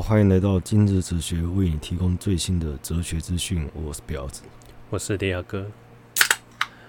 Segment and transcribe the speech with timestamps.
[0.00, 3.68] 好，欢迎来到今日哲学，为你提供最新的哲学资讯。
[3.74, 4.40] 我是彪子，
[4.88, 5.66] 我是迪亚哥。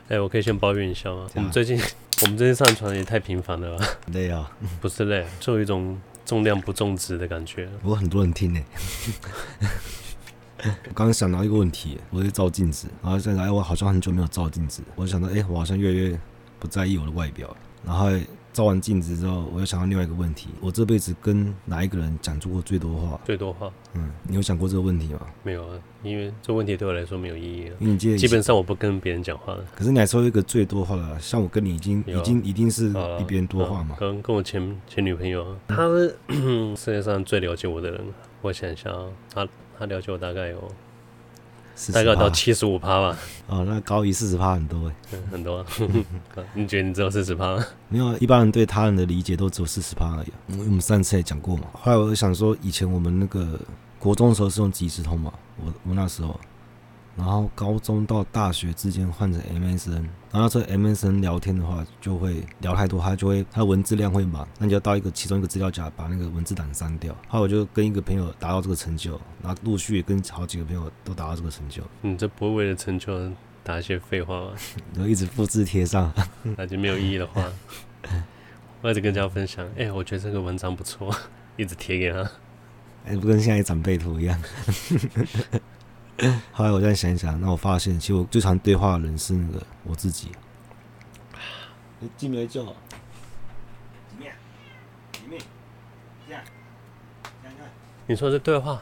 [0.07, 1.27] 哎、欸，我可以先抱怨一下吗？
[1.35, 1.77] 我们最近，
[2.23, 3.85] 我们最近上传也太频繁了吧？
[4.13, 4.49] 累啊？
[4.79, 7.67] 不是累，就有一种重量不重质的感觉。
[7.81, 8.63] 不过很多人听呢。
[10.59, 16.17] 我 刚刚想到一个问题，我在照镜子，然后现在我好像很久没有照镜子，我就想到，哎、欸，我好像越来越
[16.59, 17.53] 不在意我的外表，
[17.85, 18.09] 然后。
[18.53, 23.19] 照完镜子之后，我又想到另外一个问题：我这辈子跟哪一个人讲出过最多话？
[23.23, 23.71] 最多话？
[23.93, 25.21] 嗯，你有想过这个问题吗？
[25.43, 27.73] 没有啊，因为这个问题对我来说没有意义啊。
[27.79, 29.63] 因为你基本上我不跟别人讲话了。
[29.75, 33.95] 可是你还说一个最多话了，像我跟你已经、啊、已经一定是比别人多话嘛？
[33.99, 36.15] 跟跟我前前女朋友，她是
[36.75, 38.01] 世界上最了解我的人。
[38.41, 40.71] 我想一下啊，她她了解我大概有。
[41.93, 43.17] 大概到七十五趴吧。
[43.47, 45.65] 哦，那高于四十趴很多哎、嗯，很多。
[46.53, 47.65] 你觉得你只有四十趴吗？
[47.89, 50.53] 没有，一般人对他人的理解都只有四十趴而已。
[50.53, 51.63] 因为我们上次也讲过嘛。
[51.73, 53.59] 后来我就想说，以前我们那个
[53.99, 56.39] 国中的时候是用即时通嘛，我我那时候。
[57.21, 67.15] 然后高中到大学之间换成 MSN，然后这 MSN 聊天的话就会聊太多，他就会他的文字量会满，那你就要到一个其中一个资料夹把那个文字档删掉。
[67.27, 71.83] 后来我就跟一个朋友达到这个成就，然后陆续也跟好几个朋友都达到这个成就。
[72.01, 73.31] 你这不会为了成就
[73.63, 74.53] 打一些废话吗？
[74.95, 76.11] 然后一直复制贴上，
[76.57, 77.45] 那就没有意义的话，
[78.81, 81.15] 我一直跟人家分享，哎、欸，我觉得这个文章不错，
[81.55, 82.23] 一直贴给他，
[83.05, 84.41] 哎、欸，不跟现在长辈图一样。
[86.51, 90.31] 后来我再想一想，那我发现，其实我最常对话的人是那个我自己。
[91.99, 92.63] 你进没叫？
[98.07, 98.81] 你说是对话？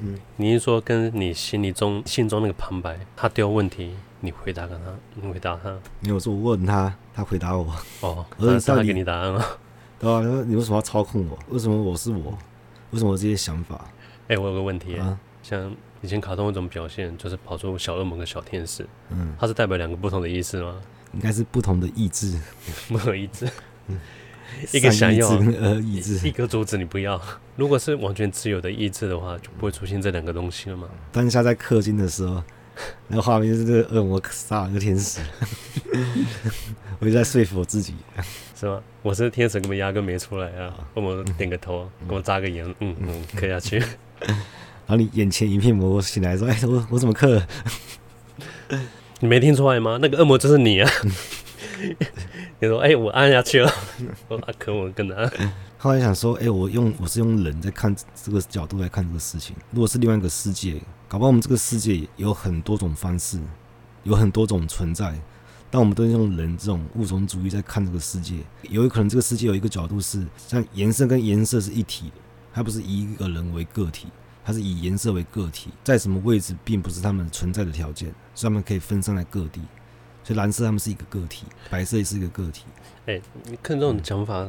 [0.00, 5.76] 嗯，你是说跟你心里中心中那个旁白，他丢问题，你回答跟他，你回答他。
[6.00, 7.72] 没有说我问他，他回答我。
[8.00, 9.44] 哦， 而是他给你答案了。
[10.00, 11.38] 对啊，你为什么要操控我？
[11.50, 12.36] 为什么我是我？
[12.90, 13.76] 为什么有这些想法？
[14.28, 15.74] 哎、欸，我有个问题啊，像。
[16.04, 20.76] 以前卡通一种表现就是跑出小恶魔跟小天使，嗯，它是代表两个不同的意思吗？
[21.14, 22.38] 应该是不同的意志，
[22.88, 23.48] 不同意志，
[23.86, 23.98] 嗯，
[24.70, 27.18] 一个想要，呃，意志，一个阻止你不要。
[27.56, 30.86] 如果是完全自由的意志的话，就不会出现这两个东西了嘛。
[31.10, 32.42] 当下在氪金的时候，
[33.08, 35.20] 那个画面就是这个恶魔杀了个天使，
[37.00, 37.94] 我就在说服我自己，
[38.54, 38.82] 是吗？
[39.00, 40.74] 我是天使，根本压根没出来啊！
[40.96, 43.82] 恶魔点个头，给我眨个眼，嗯嗯，磕下去。
[44.86, 47.42] 然后你眼前一片模糊，醒来说：“哎，我我怎么刻？
[49.20, 49.98] 你没听出来吗？
[50.02, 50.90] 那个恶魔就是你啊！”
[52.60, 53.72] 你说：“哎，我按下去了。
[54.28, 55.30] ”我啊，可我跟他。
[55.78, 59.54] 后来想说：“哎，我用我是用人在看这个角度来看这个事情。
[59.70, 63.38] 如果是另外一个世界，搞不好我们这个世界有很多种方式，
[64.02, 65.14] 有很多种存在。
[65.70, 68.36] 但我们都是用人这种物种主义在看这个世界。
[68.62, 72.16] 有可能这个世界有一个角度是像颜色跟颜色是一体的，
[72.52, 74.08] 它不是以一个人为个体。”
[74.44, 79.62] 它是以颜色为个体，在什么位置并不是它们存在的条件，所以它们可以分散在各地。
[80.22, 82.64] 所以蓝色它们是一个个体，白色也是一个个体。
[83.06, 84.48] 哎、欸，你看这种讲法，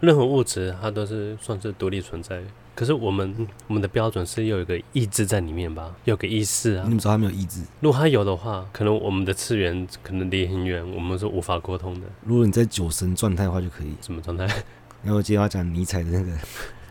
[0.00, 2.42] 任何物质它都是算是独立存在。
[2.74, 6.82] 可是我们我们的标准是有一个意志在里面吧，有个意识啊。
[6.82, 7.62] 你怎么知道它没有意志？
[7.80, 12.06] 如果它有的话，可能我们的次元可能离很远，我们是无法沟通的。
[12.24, 13.94] 如果你在酒神状态的话，就可以。
[14.00, 14.44] 什么状态？
[15.04, 16.32] 然后我今天要讲尼采的那个。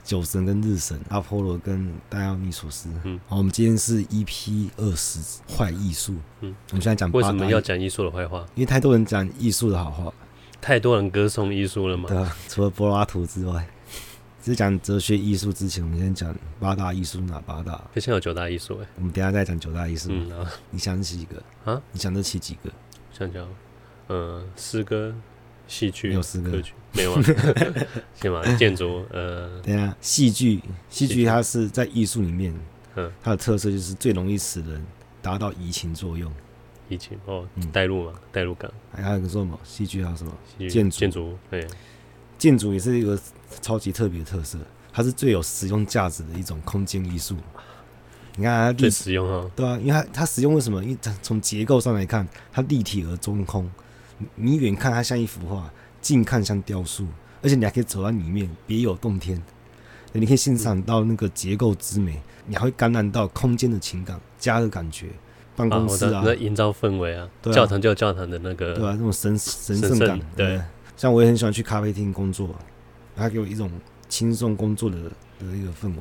[0.04, 2.90] 酒神跟日神，阿波罗跟戴奥尼索斯。
[3.04, 6.16] 嗯，好，我们今天是 EP 二十坏艺术。
[6.42, 8.46] 嗯，我们现在讲为什么要讲艺术的坏话？
[8.56, 10.14] 因为太多人讲艺术的好话，
[10.60, 12.10] 太多人歌颂艺术了嘛。
[12.10, 13.66] 对啊，除了柏拉图之外，
[14.42, 17.82] 只是讲哲学艺术之前，我们先讲八大艺术哪八大？
[17.96, 18.88] 现在有九大艺术哎。
[18.98, 20.10] 我们等下再讲九大艺术。
[20.12, 21.82] 嗯啊，你想起几个啊？
[21.94, 22.70] 你想得起几个？
[23.12, 23.48] 想想，
[24.10, 25.16] 嗯，诗歌。
[25.68, 27.22] 戏剧没有四个，没有啊，
[28.16, 28.56] 行吧？
[28.56, 32.54] 建筑，呃，等下，戏剧，戏剧它是在艺术里面，
[32.96, 34.86] 嗯，它的特色就是最容易使人
[35.22, 36.32] 达到移情作用，
[36.90, 38.70] 移情哦，带入嘛，带入感。
[38.92, 39.60] 还还有个什么？
[39.64, 40.32] 戏剧还有什么？
[40.70, 41.68] 建筑建筑，对，
[42.38, 43.20] 建筑也是一个
[43.62, 44.60] 超级特别的特色，
[44.92, 47.36] 它是最有实用价值的一种空间艺术。
[48.36, 50.84] 你看它最实用哈，对啊，因为它它实用为什么？
[50.84, 53.70] 因为它从结构上来看，它立体而中空。
[54.36, 55.72] 你远看它像一幅画，
[56.02, 57.08] 近看像雕塑，
[57.42, 59.42] 而且你还可以走到里面，别有洞天。
[60.16, 65.08] 你可以欣赏到那个结构之美，你还会感染到空间的情感、家的感觉。
[65.56, 70.20] 办公室啊，营、啊、造氛围啊，啊，教堂就有教堂的那个，对啊，那种神神圣感。
[70.36, 70.62] 对，对，
[70.98, 72.50] 像我也很喜欢去咖啡厅工作，
[73.16, 73.72] 它给我一种
[74.10, 74.98] 轻松工作的
[75.40, 75.98] 的一个氛围。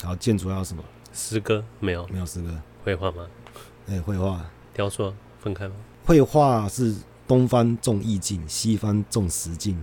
[0.00, 0.82] 然后建筑还有什么？
[1.12, 2.06] 诗歌没有？
[2.08, 2.48] 没有诗歌。
[2.84, 3.26] 绘画吗？
[3.88, 4.44] 哎，绘画。
[4.74, 5.74] 雕塑分开吗？
[6.04, 6.94] 绘画是。
[7.26, 9.76] 东方重意境，西方重实境。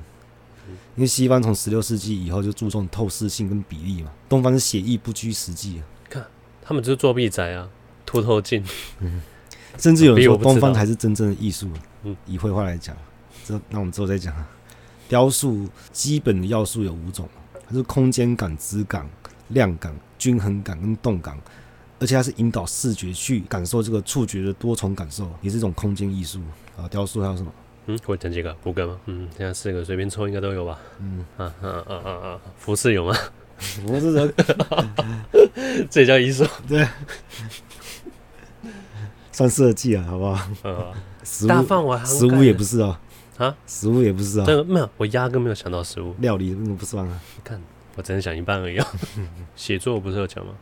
[0.95, 5.81] 因为西方从十六世纪以后就注重透视性跟比例嘛，东方是写意不拘实际。
[6.09, 6.25] 看
[6.61, 7.67] 他们就是作弊仔啊，
[8.05, 8.63] 凸透镜。
[8.99, 9.21] 嗯，
[9.77, 11.69] 甚至有人说东方才是真正的艺术。
[12.03, 12.95] 嗯，以绘画来讲，
[13.43, 14.33] 这那我们之后再讲。
[15.09, 17.27] 雕塑基本的要素有五种，
[17.67, 19.07] 它是空间感、质感、
[19.49, 21.37] 量感、均衡感跟动感，
[21.99, 26.39] 而且它是引导视觉去感受这个触觉的多重感受，也是一种空间艺术
[26.77, 26.87] 啊。
[26.89, 27.51] 雕塑还有什么？
[27.85, 28.97] 嗯，我讲几个，五个吗？
[29.07, 30.79] 嗯，现在四个随便抽应该都有吧？
[30.99, 33.13] 嗯，啊啊啊啊啊，服饰有吗？
[33.57, 34.33] 服饰人，
[35.89, 36.45] 这也叫艺术？
[36.67, 36.87] 对，
[39.31, 40.47] 算设计啊，好不好？
[40.63, 40.93] 呃，
[41.23, 42.99] 食物大食物也不是啊。
[43.37, 44.45] 啊，食物也不是啊。
[44.45, 46.15] 这个没有，我压根没有想到食物。
[46.19, 47.19] 料理那么不算啊。
[47.35, 47.61] 你看，
[47.95, 48.79] 我只能想一半而已。
[49.55, 50.53] 写作不是有讲吗？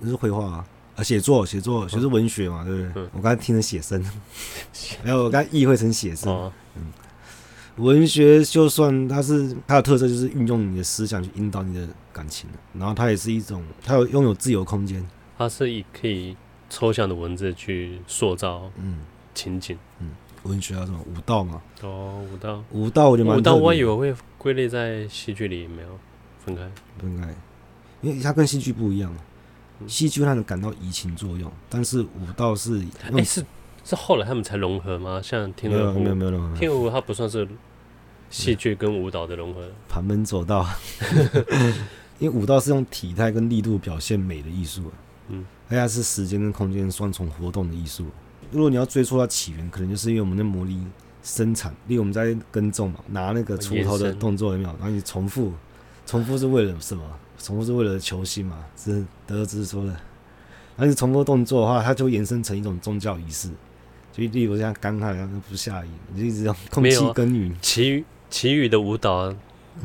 [0.00, 0.66] 那是绘画啊。
[0.96, 3.02] 啊，写作，写作，写作文学嘛，对不对？
[3.02, 4.02] 嗯、我刚才听成写生，
[5.04, 6.32] 没有，我刚才意会成写生。
[6.32, 6.90] 哦、嗯，
[7.76, 15.06] 文学就算它是它的特色，就是运用你的思想去引导你的感情，然后它也是一种，它有拥有自由空间。
[15.36, 16.34] 它是以可以
[16.70, 19.00] 抽象的文字去塑造嗯
[19.34, 20.12] 情景嗯，
[20.44, 21.60] 文学啊什么武道嘛？
[21.82, 23.36] 哦，武道，武道我觉得蛮。
[23.36, 25.88] 武道我以为会归类在戏剧里，没有
[26.42, 26.62] 分开，
[26.98, 27.34] 分开，
[28.00, 29.14] 因为它跟戏剧不一样。
[29.86, 33.44] 戏剧让人感到移情作用，但是舞蹈是哎、欸、是
[33.84, 35.20] 是后来他们才融合吗？
[35.22, 37.46] 像天鹅湖没有没有融合，天鹅湖它不算是
[38.30, 39.68] 戏剧跟舞蹈的融合。
[39.88, 40.66] 旁门左道，
[42.18, 44.90] 因为舞蹈是用体态跟力度表现美的艺术，
[45.28, 48.06] 嗯，而且是时间跟空间双重活动的艺术。
[48.50, 50.80] 如果你要追溯它起源，可能就是因为我们的魔力
[51.22, 54.70] 生产，例如我们在耕种嘛，拿那个锄头的动作有没有？
[54.78, 55.52] 然后你重复，
[56.06, 57.02] 重复是为了什么？
[57.38, 59.96] 重复是为了求新嘛，是德兹说的。
[60.76, 63.50] 但是重复动作的话，它就会延伸成一种宗教仪式。
[64.12, 67.54] 就例如像干旱，然后不下雨，你就一直用空气耕耘。
[67.60, 69.34] 其余其余的舞蹈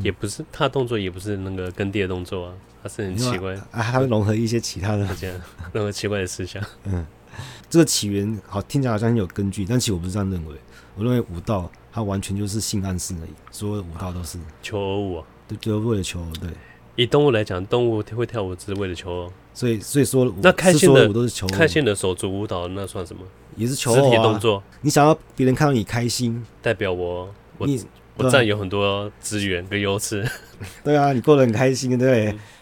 [0.02, 5.42] 也不是，他、嗯、动作也不是那个耕地的动作啊，它是很奇怪啊，它会融合一些其他的这样
[5.74, 6.64] 任何奇怪的思想。
[6.86, 7.06] 嗯，
[7.70, 10.56] 这个起源好听起来好像很有根据，但其实我不是这样认为。
[10.96, 16.50] 我认为舞蹈它完全就是性暗示而已，所有的舞蹈都是求偶舞啊，对，就为了求偶，对。
[16.96, 23.22] 以动物来讲，动物会跳舞只是为了求偶，所以所以说那开心的舞都是求偶，开心的手足舞蹈那算什么？
[23.56, 24.62] 也是求偶啊，肢体动作。
[24.82, 27.68] 你想要别人看到你开心，代表我我
[28.18, 30.26] 我占有很多资源跟优势。
[30.84, 32.04] 对啊，你过得很开心，对不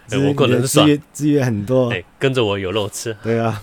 [0.10, 0.28] 对？
[0.28, 3.16] 我过得很爽，资源很多，跟着我有肉吃。
[3.22, 3.62] 对啊，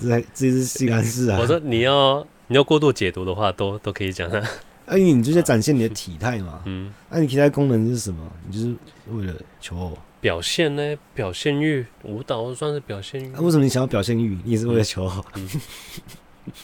[0.00, 1.38] 这这是性暗示啊。
[1.40, 4.44] 我说你要你要过度解读的话，都都可以讲的。
[4.86, 6.62] 哎，你就在展现你的体态嘛。
[6.64, 6.92] 嗯。
[7.10, 8.32] 那你体态功能是什么？
[8.48, 8.74] 你就是
[9.08, 9.98] 为了求偶。
[10.20, 10.96] 表现呢？
[11.14, 13.28] 表现欲，舞蹈算是表现欲。
[13.36, 14.38] 为什么你想要表现欲？
[14.44, 15.24] 你也是为了求偶。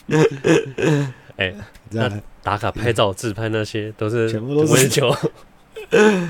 [1.37, 1.53] 哎，
[1.91, 5.15] 那打卡、拍照、自拍那些，都是全部都是求。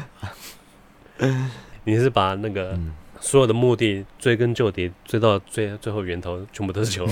[1.85, 2.77] 你是把那个
[3.19, 7.11] 所有的目的追根究底，追到最最后源头，全部都是求偶。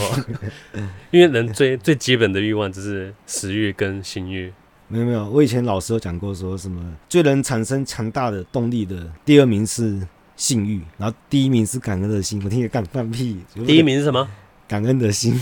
[1.12, 4.54] 因为人最最基本的欲望就是食欲跟性欲。
[4.91, 10.05] 没有没有，我以前老师有讲过，说什么最能产生强大的动力的第二名是
[10.35, 12.41] 性欲，然后第一名是感恩的心。
[12.43, 13.39] 我听你干放屁！
[13.65, 14.27] 第一名是什么？
[14.67, 15.39] 感恩的心。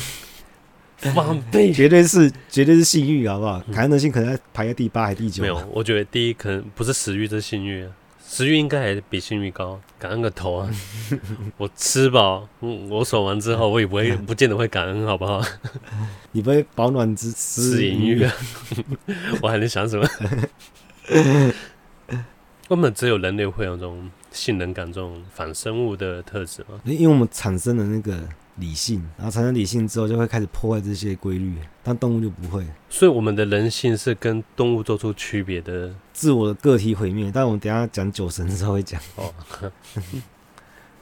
[0.98, 1.74] 放屁！
[1.74, 3.60] 绝对是绝对是性欲，好不好？
[3.72, 5.42] 感恩的心可能排在第八还是第九？
[5.42, 7.88] 没有，我觉得第一可能不是食欲，这是性欲。
[8.32, 9.82] 食欲应该还比性欲高。
[9.98, 10.70] 感恩个头啊！
[11.58, 15.42] 我吃饱，嗯，我爽完之后，我也不会不见得会感恩，好不好？
[16.32, 18.32] 你不会保暖之思淫欲啊？
[19.42, 20.08] 我还能想什么？
[22.68, 26.80] 根本只有人类会有这种性能感、这种反生物的特质吗？
[26.86, 28.16] 因为我们产生了那个
[28.60, 32.66] 理性，然后产生理性之后，就会开始破坏这些规律，但动物就不会。
[32.90, 37.32] 所以我们的人性是跟动物做出区别的，自我的个体毁灭。
[37.34, 39.34] 但我们等一下讲酒神的时候会讲哦。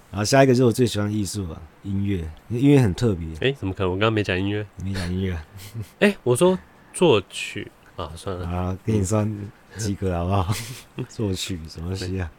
[0.09, 3.27] 然后下一个就是我最喜欢的艺术吧，音乐，音乐很特别。
[3.35, 3.91] 哎、欸，怎么可能？
[3.91, 5.33] 我刚刚没讲音乐，没讲音乐。
[5.99, 6.57] 哎、欸，我说
[6.93, 9.29] 作曲啊，算了啊，给你算
[9.75, 10.53] 及格好不好？
[11.09, 12.31] 作曲什么东西啊？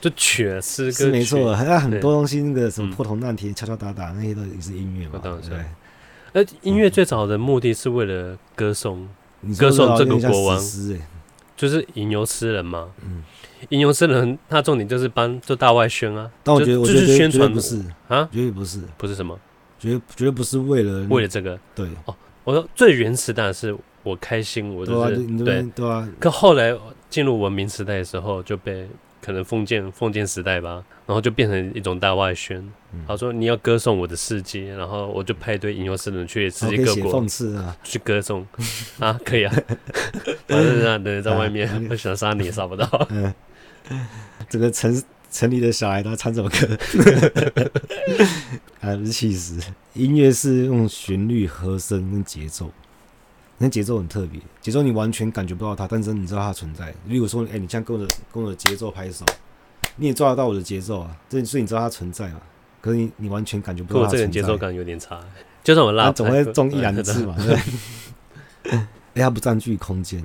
[0.00, 5.20] 就曲诗歌是没错，还有很多东西，那个什么破铜烂铁、敲敲打打那些都也是音乐嘛。
[5.22, 5.58] 当然，对。
[6.32, 9.08] 而音乐最早的目的是为了歌颂，
[9.58, 10.60] 歌颂这个国王，
[11.56, 12.90] 就是吟游诗人嘛。
[13.02, 13.22] 嗯。
[13.70, 16.30] 吟游诗人，他重点就是帮做大外宣啊。
[16.42, 17.78] 但我觉得，我觉得宣传不是
[18.08, 19.38] 啊，绝对不是，不是什么，
[19.78, 21.58] 绝对绝对不是为了为了这个。
[21.74, 26.06] 对哦，我说最原始当然是我开心，我就是对对啊。
[26.20, 26.76] 可后来
[27.08, 28.86] 进入文明时代的时候，就被
[29.24, 32.58] 可能封建封建时代吧，然后就变成一种大外宣。
[32.92, 38.46] 嗯、他说你要歌颂我的世界，然后我就派一堆吟游诗人去世界各国讽刺啊，去歌颂
[39.00, 39.54] 啊，可以啊，
[40.46, 43.08] 反正让人在外面，我想杀你也杀不到。
[43.08, 43.32] 嗯，
[44.50, 46.78] 这个城城里的小孩他唱这首歌？
[48.78, 49.58] 还不是气死！
[49.94, 52.70] 音乐是用旋律、和声跟节奏。
[53.64, 56.94] 那节奏很特别，节奏你完全感觉不到它，但是你知道它存在。
[57.08, 59.24] 如果说，哎、欸，你这样跟我的跟我的节奏拍手，
[59.96, 62.42] 你也抓得到我的节奏啊，这所以你知道它存在嘛？
[62.82, 64.26] 可是你你完全感觉不到它存在。
[64.26, 65.18] 这个节奏感有点差，
[65.62, 67.34] 就算我拉，总会中一两次嘛。
[67.38, 67.58] 对。
[69.14, 70.22] 哎，它不占据空间，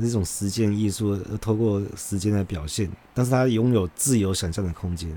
[0.00, 5.08] 是一种实践艺术，透过时间来表现，但是它拥有自由想象的空间。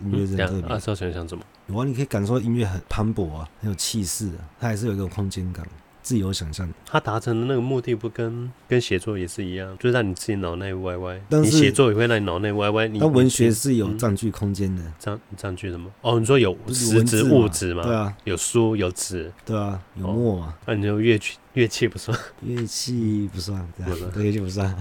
[0.00, 0.76] 音乐真的特别。
[0.76, 1.42] 啊，想想怎么？
[1.68, 5.66] 有啊，你可以感受到音乐很磅礴啊，很有气势啊，它还是有一种空间感。
[6.02, 11.20] 自由想象，他达成的那个目的不跟跟写作也是一样，就让你自己脑内歪歪。
[11.28, 12.88] 但是你写作也会让你脑内歪歪。
[12.88, 15.90] 你但文学是有占据空间的，占占据什么？
[16.02, 17.82] 哦，你说有实质物质吗？
[17.84, 20.54] 对啊，有书有纸，对啊，有墨嘛？
[20.66, 24.76] 那、哦啊、你就乐器乐器不算，乐器不算，对啊，乐器不算。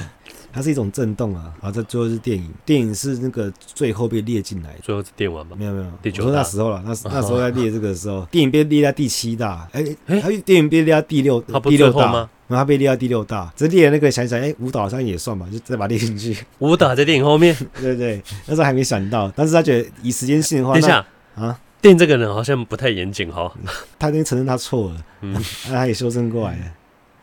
[0.52, 5.54] 它是一种震动啊，然后在最后是电影，电影是那个最后被列进来，最后是电玩吧？
[5.58, 12.10] 没有没有，我说那时候了，那那时候在列这个时候，电影被列在第七大， 哎哎，电影被列到第六，第六大。
[12.10, 12.30] 吗？
[12.48, 16.36] 然后他被列到第六大，这列那个想想，哎，舞蹈好像也算吧，就再把它列进去。
[16.60, 21.04] 舞蹈在电影后面， 对对，那时候还没想到，但是他觉得以时间性的话，等一下。
[21.34, 23.52] 啊，电影这个人好像不太严谨哈，
[23.98, 25.32] 他已经承认他错了，嗯，
[25.68, 26.64] 那他也修正过来了。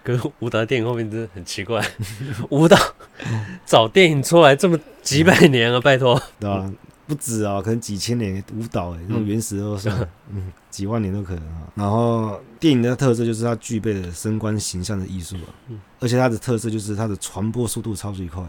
[0.04, 1.82] 跟舞蹈电影后面真的很奇怪，
[2.50, 2.78] 舞蹈
[3.66, 6.72] 找电影出来这么几百年了，拜托，对吧？
[7.06, 9.90] 不止啊，可能几千年舞蹈哎，那种原始都是，
[10.30, 11.68] 嗯，几万年都可能啊。
[11.76, 15.52] 然后电影的特色就是它具备了升官形象的艺术啊，
[16.00, 18.42] 而且它的特色就是它的传播速度超级快。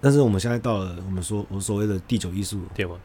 [0.00, 2.98] 但是我们现在到了我们说我所谓的第九艺术，电玩，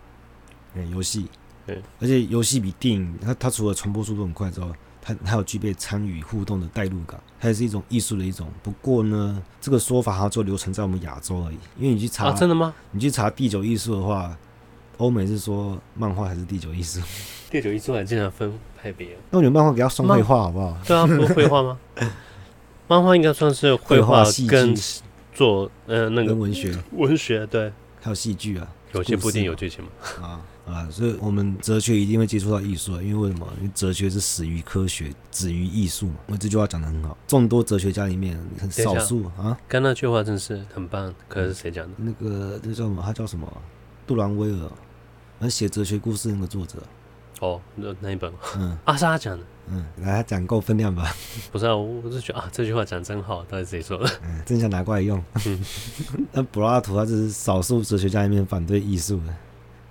[0.75, 1.27] 哎，游戏，
[1.67, 4.67] 对，而且游戏比电影它它除了传播速度很快之外，
[5.07, 8.47] 它还有具备参与互动的代入感，它也是一种艺术的一种。
[8.63, 11.57] 不过呢，这个说法它就流传在我们亚洲而已。
[11.77, 12.73] 因为你去查，真的吗？
[12.89, 14.35] 你去查第九艺术的话，
[14.97, 16.99] 欧美是说漫画还是第九艺术？
[17.51, 19.09] 第九艺术还经常分派别。
[19.29, 20.75] 那我觉得漫画给它双绘画好不好？
[20.83, 21.77] 对啊，不是绘画吗？
[22.87, 24.75] 漫画应该算是绘画跟
[25.33, 27.71] 做呃那个文学，文学对，
[28.01, 28.67] 还有戏剧啊，
[28.99, 30.41] 有些不一定有剧情嘛啊。
[30.65, 33.47] 啊，所以我们哲学一定会接触到艺术啊，因为为什么？
[33.59, 36.15] 因为哲学是始于科学，止于艺术嘛。
[36.25, 39.55] 我这句话讲的很好，众多哲学家里面很少数啊。
[39.67, 41.93] 刚那句话真是很棒，可是谁讲的？
[41.97, 43.03] 那个那叫什么？
[43.05, 43.61] 他叫什么？
[44.07, 44.71] 杜兰威尔，
[45.39, 46.81] 而写哲学故事那个作者。
[47.39, 48.31] 哦，那那一本？
[48.57, 49.43] 嗯， 阿莎讲的。
[49.67, 51.11] 嗯，来，他讲够分量吧？
[51.51, 54.09] 不是啊，我我是觉得啊，这句话讲真好，到底谁说的？
[54.23, 55.21] 嗯，真想拿过来用。
[56.31, 59.33] 那柏拉图他只是少数哲学家里面反对艺术的。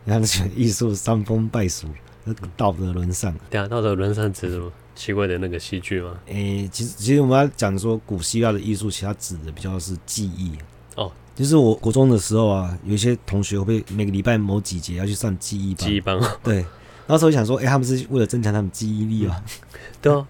[0.04, 1.88] 你看，选艺术伤风败俗，
[2.24, 3.34] 那道德沦丧。
[3.50, 4.70] 对啊，道德沦丧指什么？
[4.94, 6.14] 奇怪的那个戏剧吗？
[6.26, 10.52] 诶、欸，其实其实我们要讲说，古希腊的艺术，其实它指的比较是记忆。
[10.94, 15.88] 哦，就是我国中的时候啊，有一些同学会每个礼拜某几节要去上记忆班。
[15.88, 16.20] 记忆班。
[16.44, 16.64] 对，
[17.06, 19.42] 那时候想说，诶、欸，他们是为了增强他们记忆力啊。
[20.00, 20.26] 对啊，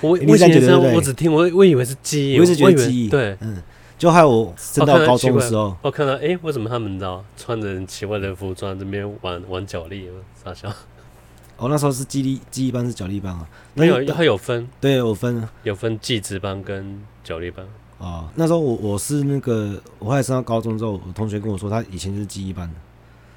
[0.00, 3.08] 我我以前觉得，我只听我我以为是记忆，我一直觉得记忆。
[3.08, 3.62] 对，嗯。
[3.98, 10.06] 就害我升到高中的时候，我看到，哎、欸，为什么他们知道穿着奇怪的服装这边玩玩脚力？
[10.44, 10.68] 傻笑。
[11.56, 13.48] 哦，那时候是记忆力记忆班是脚力班啊？
[13.72, 17.66] 那有，它有分，对，有分啊，有分记职班跟脚力班。
[17.96, 22.74] 哦，那时候我我是那个，我后来升到高中之后，我同学跟我说，他以前就是记忆班的，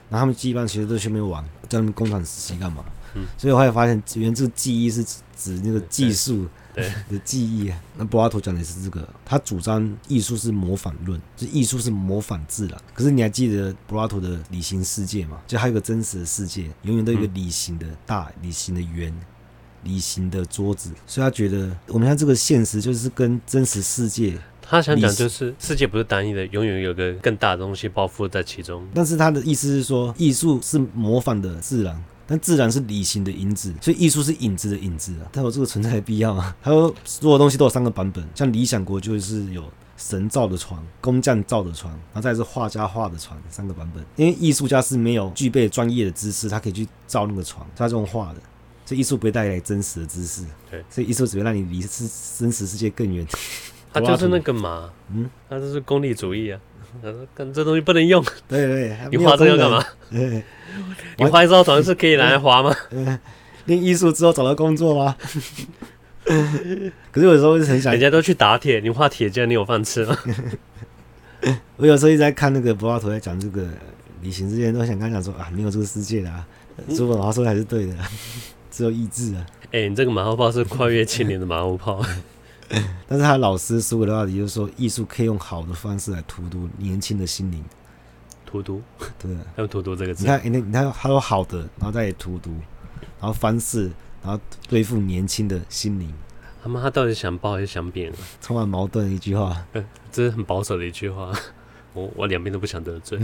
[0.10, 2.84] 然后他们基本上其实都去那边玩，在那边工厂实习干嘛？
[3.16, 6.48] 嗯，所以我后来发现，原来这个技艺是指那个技术。
[7.10, 12.82] 的记忆，那柏拉图讲的是这个，他主张艺术是模仿论，就艺术是模仿自然。
[12.94, 15.42] 可是你还记得柏拉图的理性世界吗？
[15.46, 19.14] 就还有个真实的世界，永远都有一个理性的大、理性的圆、
[19.84, 20.92] 理性的桌子。
[21.06, 24.40] 所以他觉得我们看这个现实就是跟真实世界，
[24.70, 28.88] 他想讲就是世界不是单一的，永远有个更大的东西包覆在其中。
[28.94, 32.04] 但是他的意思是说，艺术是模仿的自然。
[32.28, 36.56] 但自然是理性的影子，所以艺术是影子的影子啊，它有这个存在的必要啊？
[36.62, 39.64] 他说所有东西都有三个版本，像理想国就是有
[39.98, 44.06] 神造的床、工匠造的床，然后再是画家画的床，三个版本。
[44.16, 48.40] 因为艺术家是没有具备专业的知识，他可以去造那个床，他这种画的，
[48.86, 50.46] 所以艺术不会带来真实的知识。
[50.70, 52.08] 对，所以艺术只会让你离是
[52.38, 53.26] 真实世界更远。
[53.92, 56.60] 他就是那个嘛，嗯，他就是功利主义啊。
[57.04, 59.86] 他说：“跟这东西不能用。”对对，你画这个要干嘛？
[60.10, 60.44] 对，
[61.18, 62.76] 你画一艘船是可以拿来花吗？
[63.66, 65.16] 练艺术之后找到工作吗？
[67.12, 70.18] 可是有时候是很想，人家都去打铁，你画铁匠，你有饭吃吗？
[71.78, 73.68] 我有时候一直在看那个柏拉图在讲这个
[74.22, 76.44] 旅行之前都想跟他讲说啊，没有这个世界的啊，
[76.90, 77.94] 叔本华说的还是对的，
[78.72, 79.46] 只有意志啊。
[79.66, 82.04] 哎、欸，你这个马后炮是跨越千年的马后炮。
[83.08, 87.64] 但是他老师苏格拉底就是说，艺术可以用好的方式来荼毒年轻的心灵。
[88.46, 88.82] 荼毒？
[89.18, 90.24] 对，用荼毒这个字。
[90.24, 92.52] 你看，你你看，他说好的，然后再荼毒，
[93.20, 93.92] 然后方式，
[94.24, 96.14] 然后对付年轻的心灵。
[96.64, 98.12] 他妈，他到底想褒还是想贬？
[98.42, 99.66] 充满矛盾的一句话。
[100.12, 101.32] 这是很保守的一句话。
[101.94, 103.20] 我我两边都不想得罪。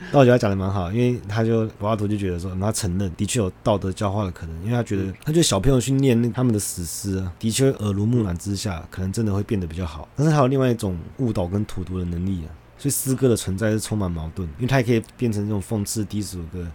[0.12, 10.08] 那我觉得他讲的蛮好，因为他就柏拉图就觉得说，他承认的确有道德教化的可能，因为他觉得，嗯、他觉得小朋友去念那他们的史诗啊，的确耳濡目染之下，可能真的会变得比较好。
[10.16, 16.66] 但是还有另外一种误导跟荼毒的能力啊，所以诗歌的存在是充满矛盾，因为它也可以变成这种讽刺低俗歌，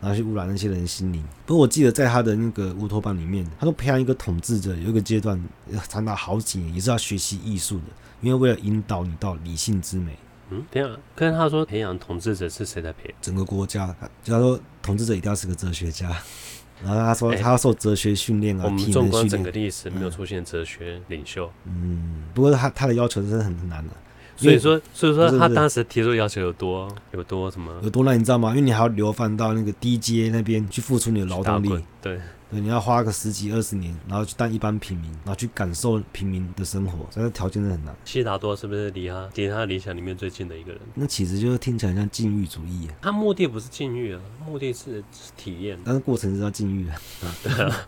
[0.00, 1.22] 然后去污染那些人的心灵。
[1.44, 5.38] 不过我记得在他的那个乌托邦里面，他说培养一个统治者有一个阶段
[5.86, 7.84] 长达好几年，也是要学习艺术的，
[8.22, 10.16] 因为为了引导你到理性之美。
[10.50, 10.96] 嗯，对啊。
[11.14, 13.14] 可是他说培养统治者是谁在培养？
[13.20, 16.10] 整个国家，就他说统治者一定要是个哲学家。
[16.82, 21.50] 然后他说他要受哲学训练啊，我们纵观整个历史，没有出现哲学领袖。
[21.66, 23.92] 嗯，不过他他的要求真的很难的。
[24.36, 27.78] 所以说，所以说他当时提出要求有多有多什么？
[27.82, 28.48] 有多难你知道吗？
[28.48, 31.84] 因为你还要流放到那个低阶那边去付出你的劳动力。
[32.00, 32.18] 对。
[32.50, 37.94] 对，你要花个十几二十年，然后去当一般平民，然后去感受平民的生活，这个条件是很难。
[38.04, 40.80] 悉达多是不是离他离他理想里面最近的一个人？
[40.94, 42.94] 那其实就是听起来像禁欲主义啊。
[43.02, 47.00] 他目的不是禁欲啊，目的是，是体验，但是过程是要禁欲啊。
[47.44, 47.86] 对啊，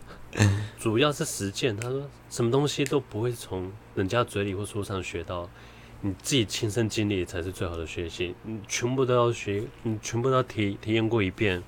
[0.79, 1.75] 主要是实践。
[1.75, 5.49] 他说什么东西都不会从人家嘴里或书上学到，
[5.99, 8.33] 你自己亲身经历才是最好的学习。
[8.43, 11.61] 你全部都要学，你全部都要体体验过一遍。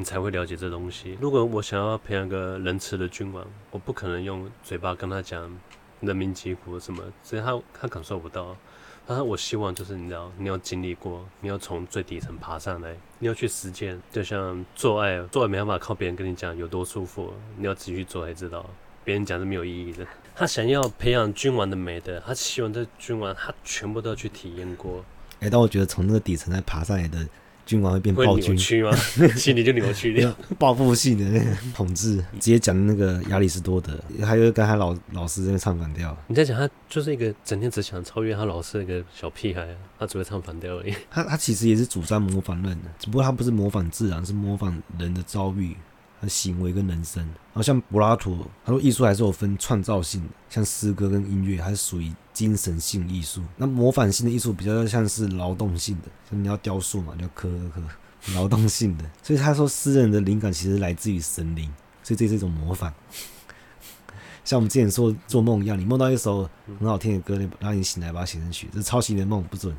[0.00, 1.18] 你才会了解这东西。
[1.20, 5.54] 如果我想要培养个仁慈的君王，我不可能用嘴巴跟他讲
[6.00, 8.56] 人民疾苦什么，所以他他感受不到。
[9.06, 14.00] 但是我希望就是你知道，你要经历过，你要从最底层爬上来，你要去实践。
[14.10, 18.64] 就像做爱，做爱没办法靠别人跟你讲有多舒服，你要自己去做才知道。
[19.04, 20.06] 别人讲是没有意义的。
[20.34, 25.04] 他想要培养君王的美德，他希望这君王他全部都要去体验过。
[25.40, 27.18] 哎、但我觉得从那个底层再爬上来的。
[27.66, 28.90] 君王会变暴君吗？
[29.36, 32.16] 心里就扭曲掉，报复性的那个统治。
[32.16, 36.16] 直接讲那个亚里士多德，还有跟他老老师在唱反调。
[36.26, 39.68] 你在讲他就是一个整天只想超越他老师的一个小屁孩，
[39.98, 40.94] 他只会唱反调而已。
[41.10, 45.76] 他他其实也是主张模仿论的，只不过他不是模仿自然，是模仿人的遭遇。
[46.28, 53.42] 行为跟人生，然后像柏拉图，他说艺术还是有分创造性的，像诗歌跟音乐还是属于精神性艺术。
[53.56, 57.82] 那模仿性的艺术比较像是劳动性的，像你要雕塑嘛，你要刻刻刻，
[58.34, 59.04] 劳动性的。
[59.22, 62.92] 所以他说诗人的灵感其实来自于神灵，所以这是一种模仿。
[64.44, 69.74] 像我们之前说做梦一样，你梦到一首很好听的歌，然后你醒来把它写成曲，这抄袭你的梦不准，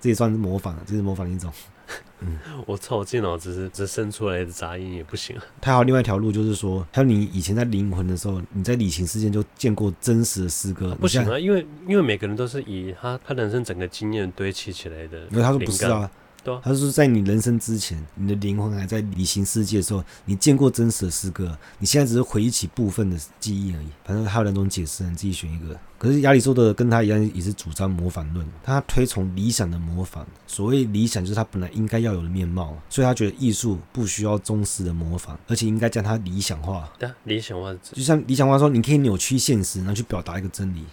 [0.00, 1.52] 这也算是模仿，这是模仿的一种。
[2.20, 2.96] 嗯，我操！
[2.98, 5.42] 我电脑只是只生出来的杂音也不行啊。
[5.60, 10.94] 他还有另外一条路，就是说，还有你以前在灵魂的时候，你在理情事件就见过真实的诗歌。
[10.96, 15.20] 不行啊，因为因为每个人都是以他他人生整个经验堆砌起来的。
[15.30, 16.10] 因为他说不是啊。
[16.44, 21.56] 他说，在你人生之前，你的灵魂还在理性世界的时候，你见过真实的诗歌。
[21.78, 23.86] 你现在只是回忆起部分的记忆而已。
[24.04, 25.78] 反正还有两种解释，你自己选一个。
[25.98, 28.46] 可是亚里士多德跟他一样，也是主张模仿论。
[28.62, 30.26] 他推崇理想的模仿。
[30.46, 32.74] 所谓理想，就是他本来应该要有的面貌。
[32.88, 36.88] 所以他觉得艺术不需要忠实的模仿，而且应该将它理想化。
[36.98, 40.84] 对，理想化就像理想化说，你可以扭曲现实，然后去表达一个真理。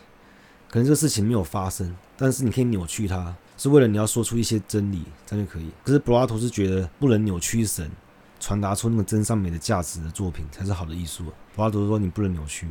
[0.70, 3.34] 可能这个事情没有发生，但是你可以扭曲它。
[3.58, 5.70] 是为了你要说出一些真理，这样就可以。
[5.84, 7.90] 可是柏拉图是觉得不能扭曲神，
[8.40, 11.24] 传达出那个真善美的价值的作品才是好的艺术。
[11.56, 12.68] 柏拉图说你不能扭曲，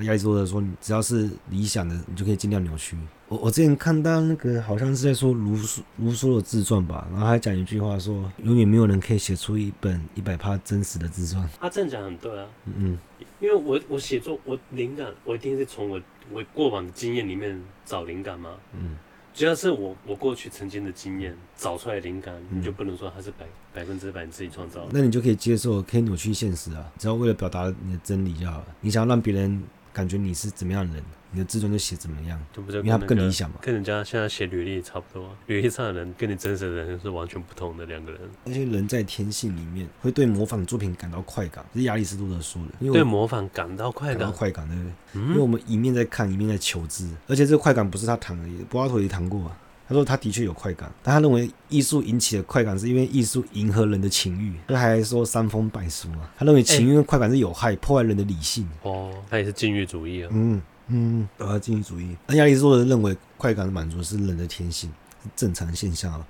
[0.00, 2.96] 亚里士多德说你只要是理想的，你就可以尽量扭曲。
[3.28, 11.48] 我我之前看到那个好像是在说卢梭卢梭的自传吧，然后还讲一句话说，永远没有人可以写出一本一百趴真实的自传。
[11.60, 12.98] 他这样讲很对啊，嗯，
[13.38, 18.96] 因为我我写作我灵感我一定是从我我过往的经验里面找灵感嘛，嗯。
[19.32, 24.86] 只要是我我过去曾经的经验找出来灵感，你就不能说它是百百分之百你自己创造。
[24.90, 28.66] 那你就可以接受，可以扭曲现实啊，只要为了表达你的真理就好了。
[28.80, 29.62] 你想要让别人
[30.00, 31.04] 感觉你是怎么样的人？
[31.30, 33.56] 你的自尊就写怎么样，就不就因为他更理想嘛。
[33.60, 38.20] 跟人家现在写履历差不多，履历上的人跟你真实的人是完全不同的两个人。
[38.46, 42.68] 而且人在天性里面会对模仿作品感到快感，这是亚里士多德说的。
[42.80, 44.92] 因为对模仿感到快感，感到快感对不对？
[45.12, 49.56] 嗯、因为我们一面在看，一面在求知，而且这个快感不是他谈而已，柏拉图也谈过啊。
[49.90, 54.54] 他说他的确有快感，但他认为艺术引起的快感是因为艺术迎合人的情欲。
[54.68, 58.68] 他还说三风败俗啊，他认为情欲跟快感是有害，欸、破坏人的理性。
[58.82, 60.30] 哦，他也是禁欲主义啊。
[60.32, 62.16] 嗯嗯，呃，禁欲主义。
[62.28, 64.88] 那亚里士多德认为快感的满足是人的天性，
[65.24, 66.24] 是正常现象啊。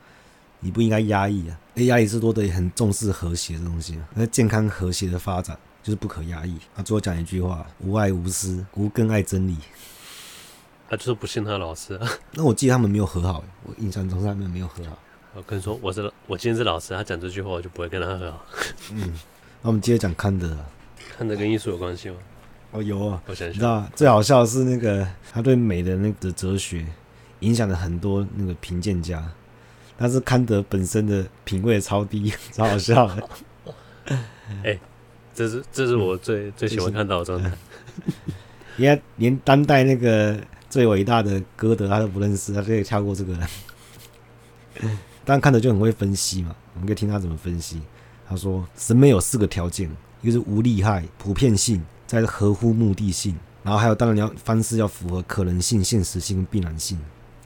[0.60, 1.60] 你不应该压抑啊。
[1.74, 6.56] 哎，亚里士多德也很重视和谐的东西啊，那健康和谐的发展就是不可压抑。
[6.74, 9.58] 他最后讲一句话：无爱无私，无更爱真理。
[10.90, 12.08] 他就是不信他的老师啊。
[12.34, 14.98] 那我记得他们没有和好，我印象中他们没有和好。
[15.32, 18.44] 我跟你说，我是我今天是老师，他讲这句话，我就不会跟他和好。
[18.90, 19.14] 嗯，
[19.62, 20.56] 那我们接着讲康德。
[21.16, 22.16] 康德跟艺术有关系吗？
[22.72, 23.22] 哦，有啊。
[23.26, 26.84] 我想想，你知道最好笑的是那个他对美的那个哲学
[27.38, 29.24] 影响了很多那个评鉴家，
[29.96, 33.28] 但是康德本身的品味超低，超好笑的。
[34.64, 34.80] 哎、欸，
[35.32, 37.52] 这是这是我最、嗯、最喜欢看到的状态。
[38.74, 40.36] 你看、连当代那个
[40.70, 43.36] 最伟大的歌德他都不认识，他可以跳过这个。
[45.26, 47.82] 但看着就很会分析嘛，我们可以听他怎么分析。
[48.26, 49.90] 他说，审美有四个条件，
[50.22, 56.98] 一个是无利害、普遍性，再是合乎目的性，然后还有当然你要方式要符合可能性、现实性跟必然性。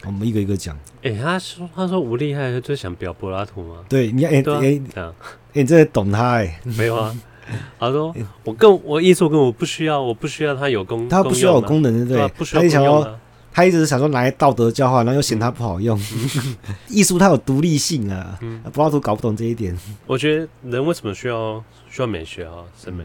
[0.05, 0.77] 我们一个一个讲。
[1.03, 3.85] 哎、欸，他说他说无利害，就想表柏拉图吗？
[3.89, 5.15] 对，你哎哎，哎、啊，
[5.55, 6.61] 你真的懂他哎？
[6.77, 7.17] 没有啊。
[7.79, 12.19] 他说我更我艺术跟我不需要，我不需要它有功，它不需要有功能，对不对？
[12.19, 13.19] 对不需要。
[13.57, 15.97] 他一直是想说拿来道德教化，然后又嫌它不好用。
[16.91, 18.37] 艺术它有独立性啊，
[18.73, 19.79] 柏拉图搞不懂这一点。
[20.07, 22.65] 我觉得人为什么需要需要美学啊？
[22.77, 23.05] 审美？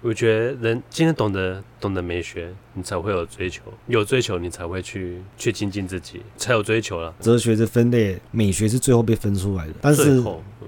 [0.00, 7.14] 我觉得人今天懂得懂得美学，你才会有追求，有追求你才会去去精进自己，才有追求了。
[7.20, 10.22] 哲学是分类，美学是最后被分出来的，但是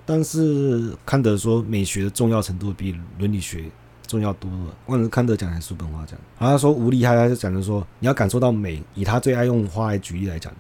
[0.06, 3.64] 但是康德说美学的重要程度比伦理学。
[4.06, 4.76] 重要多了。
[4.86, 6.16] 忘了康德讲还是叔本华讲？
[6.38, 8.80] 然后他说无利害，他就讲的说你要感受到美。
[8.94, 10.52] 以他最爱用花来举例来讲，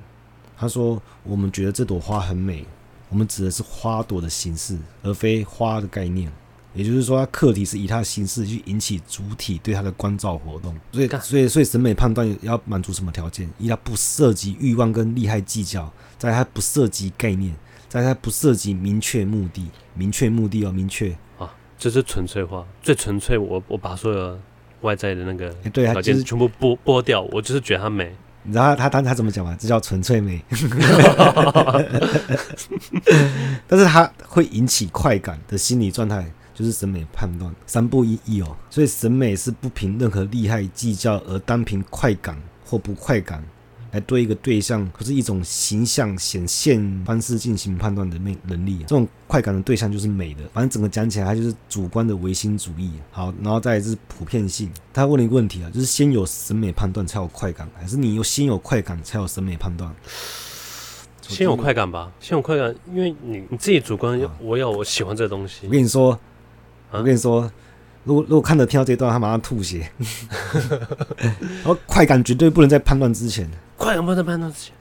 [0.58, 2.66] 他说我们觉得这朵花很美，
[3.08, 6.28] 我们指的是花朵的形式，而非花的概念。
[6.74, 10.76] 也就是说，他课题是以他的形式去引起主体对他的关照活动。
[10.92, 13.48] 所以，所以，所以审美判断要满足什么条件？
[13.58, 17.54] 一，它不涉及欲望跟利害计较；再，它不涉及概念；
[18.02, 19.68] 再，它不涉及明确目的。
[19.94, 21.10] 明确目的要明确。
[21.38, 23.38] 啊，这是纯粹化，最纯粹。
[23.38, 24.38] 我我把所有
[24.82, 28.14] 外在的那个对条件对全部剥剥掉，我就是觉得它美。
[28.42, 29.56] 你知道他他他他怎么讲吗？
[29.58, 30.40] 这叫纯粹美。
[33.66, 37.52] 但是它会引起快感的心理状态，就是审美判断。
[37.66, 43.42] 三不一意哦，所以审美是不凭任何利害计较，而单凭快感或不快感。
[43.96, 48.80] 来对一个对象，不是一种形象显现方式进行判断的能能力。
[48.80, 50.42] 这种快感的对象就是美的。
[50.52, 52.92] 反正整个讲起来，它就是主观的唯心主义。
[53.10, 54.70] 好，然后再来是普遍性。
[54.92, 59.90] 他问了一个问题啊，就是先有审美判断才有快感，还是你有先有快感才有审美判断？
[61.22, 65.66] 先有快感吧，先有快感，因为你你自己主观，我要我喜欢这个东西。
[65.66, 66.20] 我跟你说，
[66.90, 67.50] 我跟你说。
[68.06, 69.86] 如果如果看着听到这一段，他马上吐血。
[71.18, 74.72] 然后快感绝对不能在判断之前，快感不能在判断之前，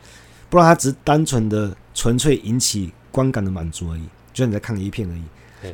[0.49, 5.23] 不然他只是单纯的纯粹引起观感的满足而已，就像你在看一片而已。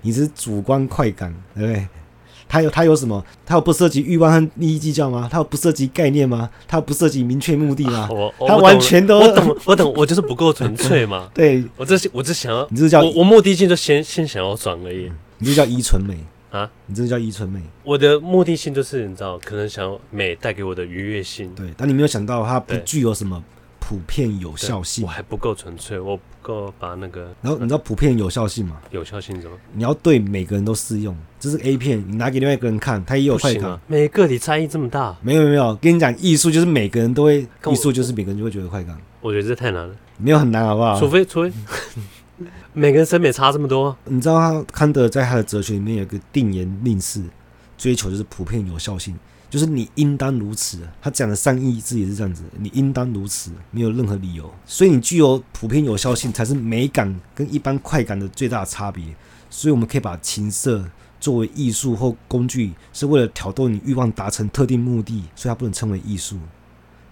[0.02, 1.88] 你只是主观快感，对不对？
[2.48, 3.22] 他有他有什么？
[3.46, 5.28] 他有不涉及欲望和利益计较吗？
[5.30, 6.50] 他有不涉及概念吗？
[6.68, 8.00] 他有不涉及明确目的吗？
[8.00, 11.30] 啊、我我他完全都我懂，我懂，我就是不够纯粹嘛。
[11.36, 16.18] 对，我这我只想要，你这叫我我目的性就先先想要转而已，嗯、你这叫依纯美。
[16.52, 17.62] 啊，你这个叫依存美。
[17.84, 21.54] 我的目的性就是你知道，可能想要美带给我的愉悦性。
[21.56, 23.42] 对，但你没有想到它不具有什么
[23.80, 25.04] 普遍有效性。
[25.04, 27.34] 我还不够纯粹，我不够把那个。
[27.42, 28.82] 然后你知道普遍有效性吗？
[28.92, 29.56] 有效性怎么？
[29.74, 31.16] 你要对每个人都适用。
[31.40, 33.80] 这是 A 片，你拿给另外一个人看，他也有快感。
[33.88, 35.16] 每个个体差异这么大？
[35.22, 38.98] 没有没有，跟你讲，艺术就是每个人都会，艺术就是每个人就会觉得快感。
[39.22, 39.96] 我觉得这太难了。
[40.18, 41.00] 没有很难，好不好？
[41.00, 41.52] 除非除非。
[42.74, 47.22] 每个人审美差这么多，你知道他康德在他的哲学里面有个定言令式，
[47.78, 49.14] 追求就是普遍有效性，
[49.50, 50.80] 就是你应当如此。
[51.02, 54.50] 他讲的善意字也是这样子，你应当如此，没有任何理由。
[54.66, 59.04] 所以你具有普遍有效性，才是美感跟一般快感的最大差别。
[59.50, 66.38] 所以我们可以把情色作为艺术或工具，是为了挑逗你欲望，达成特定目的，所以它不能称为艺术。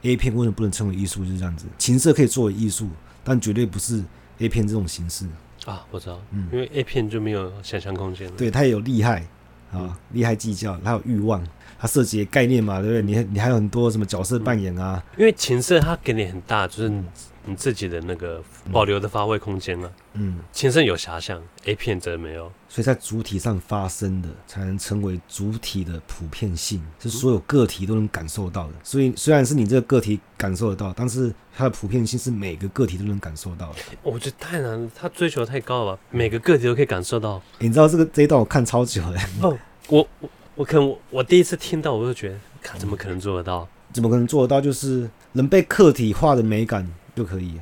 [0.04, 1.26] A 片为什么不能称为艺术？
[1.26, 2.88] 就是这样子，情色可以作为艺术，
[3.26, 4.02] 但绝对不是
[4.38, 5.26] A 片这种形式。
[5.66, 8.34] 啊，我知道，嗯，因为 A 片就没有想象空间了。
[8.38, 9.26] 对，它也有利害
[9.72, 11.44] 啊，利害计较，它有欲望，
[11.78, 13.02] 它涉及的概念嘛，对不对？
[13.02, 15.04] 你你还有很多什么角色扮演啊？
[15.18, 17.04] 因为情色它给你很大，就是。
[17.46, 19.92] 你自己的那个保留的发挥空间了。
[20.14, 28.74] 嗯，情色有遐想，A 片则没有，所以在主体上发生的才能成为主体的普遍性，是所有个体都能感受到的。
[28.84, 33.76] 所以虽然是你这个个体感受得到，但是它的普遍性是每个个体都能感受到的。
[34.02, 36.02] 我觉得太难了，他追求太高了吧？
[36.10, 37.42] 每个个体都可以感受到。
[37.58, 39.20] 你知道这个这一段我看超久了。
[39.42, 39.58] 哦，
[39.90, 43.68] 我我我可能我，我第一次听到，我就觉得，看怎么可能做得到？
[43.92, 44.62] 怎么可能做得到？
[44.62, 46.90] 就是能被客体化的美感。
[47.14, 47.56] 就可以，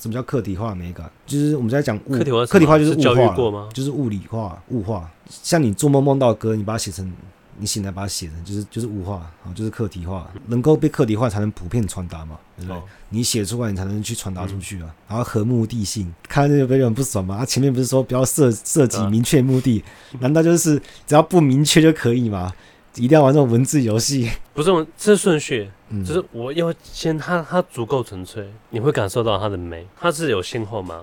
[0.00, 1.10] 什么叫客体化美感？
[1.26, 3.68] 就是我们在讲物客体化，客体化就是物教育化过吗？
[3.74, 5.10] 就是物理化、物化。
[5.28, 7.12] 像你做梦梦到歌，你把它写成，
[7.58, 12.76] 你醒来把它写成，就是就是物化啊，就是客体化，能够被客体化才能普遍传达嘛，对不对？
[12.76, 14.86] 哦、你写出来，你才能去传达出去啊。
[14.86, 17.38] 嗯、然后和目的性，看到这个有点不爽嘛？
[17.38, 22.52] 他前面不是说不要设设计明确目的，啊、难道就是只要不明确就可以吗？
[22.96, 24.30] 一定要玩这种文字游戏？
[24.52, 31.00] 不是，这顺序，嗯、就是我要先它，它足够纯粹，你会感受到它的美，它是有先后吗？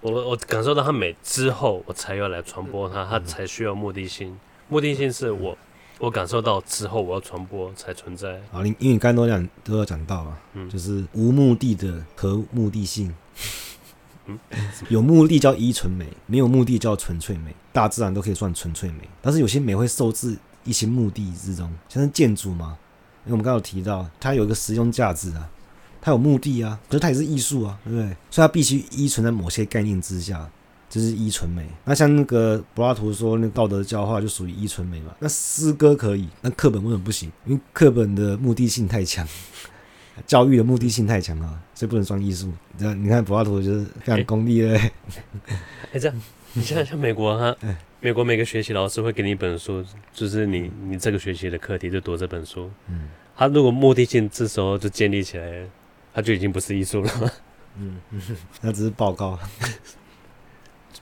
[0.00, 4.34] 我我感受到它美之后，我才要来传播它，它才需要目的性。
[4.68, 5.56] 目的性是我
[5.98, 8.40] 我感受到之后，我要传播才存在。
[8.52, 13.14] 啊，你因为你刚刚都讲都要讲到啊，嗯、就是无目的的和目的性。
[14.26, 14.38] 嗯，
[14.88, 17.54] 有目的叫依存美，没有目的叫纯粹美。
[17.72, 20.36] 大自然都可以算纯粹美，但是有些美会受制。
[20.64, 22.76] 一些目的之中，像是建筑嘛，
[23.24, 25.48] 因为我们刚刚有提到，它有一个实用价值啊，
[26.00, 28.08] 它有目的啊，可是它也是艺术啊，对不对？
[28.32, 30.50] 所以它必须依存在某些概念之下，
[30.88, 31.66] 这、就是依纯美。
[31.84, 35.14] 那像那个柏拉图说，那道德教化就属于依纯美嘛。
[35.18, 37.30] 那诗歌可以，那课本为什么不行？
[37.44, 39.26] 因为课本的目的性太强，
[40.26, 42.52] 教育的目的性太强啊，所以不能算艺术。
[42.78, 44.76] 你看柏拉图就是非常功利的。
[44.78, 44.92] 哎、
[45.92, 46.22] 欸，这样
[46.54, 47.56] 你像像美国哈。
[47.98, 52.70] 美国每个学期老师会给你一本书，就是你你这个学期的课题就读这本书。
[52.88, 55.66] 嗯，他如果目的性这时候就建立起来，
[56.14, 57.32] 他就已经不是艺术了。
[57.78, 57.96] 嗯，
[58.60, 59.36] 那只是报告，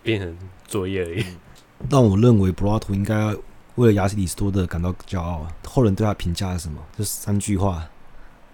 [0.05, 0.37] 变成
[0.69, 1.25] 作业而已。
[1.91, 3.35] 但我认为柏拉图应该
[3.75, 5.45] 为了亚里士多德感到骄傲。
[5.65, 6.81] 后人对他评价是什么？
[6.97, 7.89] 就三句话：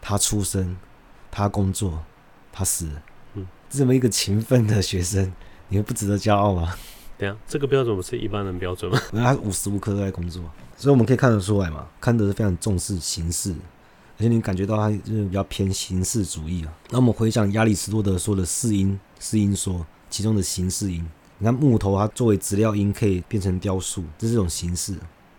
[0.00, 0.76] 他出生，
[1.30, 2.02] 他工作，
[2.50, 2.88] 他死。
[3.34, 5.30] 嗯，这么一个勤奋的学生，
[5.68, 6.74] 你会不值得骄傲吗？
[7.18, 8.98] 对啊，这个标准不是一般人标准吗？
[9.12, 10.42] 因为他无时无刻都在工作，
[10.76, 13.54] 所以我们可以看得出来嘛，康德是非常重视形式，
[14.18, 16.72] 而且你感觉到他就是比较偏形式主义啊。
[16.88, 21.06] 那我们回想亚里士多德说的四因，四因说其中的形式因，
[21.40, 24.94] 你看木头它作为资料因可以变成雕塑，这是一种形式。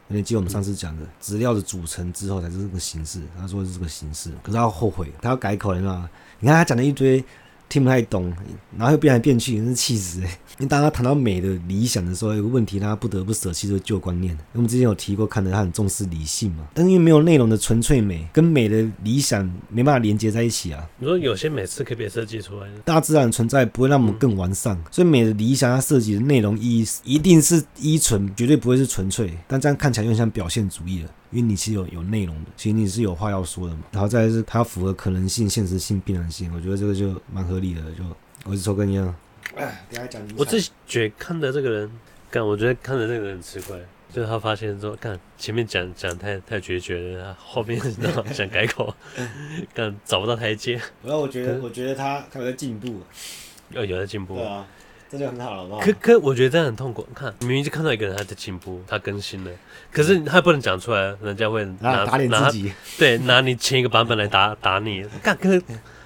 [0.07, 6.09] 你记我们上次讲的资料的组成之后才是这个形式，他说是这个形式，可是他后悔，他要改口了？
[6.39, 7.23] 你看他讲了一堆。
[7.71, 8.31] 听不太懂，
[8.77, 10.25] 然后又变来变去，真是气死哎！
[10.59, 14.37] 因为当他谈到美的理想的时候，有个问题，他不得不舍弃这个旧观念。
[14.51, 20.85] 我们之前有提过，看得他很重视理性嘛，但是因为没有内容的纯粹美，跟美的理想没办法连接在一起啊。
[20.99, 29.31] 你说有些美是可以被设计出来的，大自然存在不会让我们更完善，嗯、所以美的理想它设计的内容意义一定是依存，绝对不会是纯粹。
[29.47, 31.09] 但这样看起来又像表现主义了。
[31.31, 33.81] 因为你是有有内容的，其实你是有话要说的嘛。
[33.91, 37.81] 然后再是它符合可能性、现实性、必然性，我觉得这个就蛮合理的。
[37.93, 38.03] 就
[38.43, 39.03] 我是抽根烟。
[39.55, 40.21] 哎，等下讲。
[40.37, 41.91] 我自己觉得看的这个人，
[42.29, 43.77] 干，我觉得看的这个人很奇怪，
[44.13, 47.79] 就是他发现说，干前面讲讲太太决绝了，后面
[48.33, 48.93] 想改口，
[49.73, 50.73] 干找不到台阶。
[51.03, 53.01] 然 后我觉得，我觉得他他有在进步，
[53.71, 54.35] 要有在进步。
[54.35, 54.67] 对啊。
[55.11, 57.05] 这就很好了嘛，可可我觉得这样很痛苦。
[57.13, 59.51] 看，明明就看到一个人他在进步，他更新了，
[59.91, 65.05] 可是他不能讲出来，人家会拿打脸自己， 对，拿你前一个版本来打打你。
[65.21, 65.61] 干，可是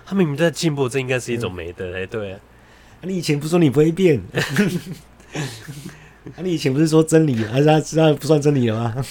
[0.05, 2.35] 他明明在进步，这应该是一种美德，哎，对。
[3.01, 4.19] 你以前不说你不会变？
[6.41, 8.95] 你以前不是说真理，还是他知道不算真理了吗？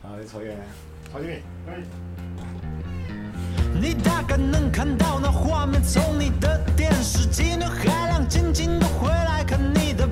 [0.00, 0.56] 好，抽烟，
[1.12, 1.42] 抽烟，
[3.72, 10.06] 你大概能看到那画面，从你的电视机那海量静静的回来看你的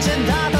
[0.00, 0.57] 见他的，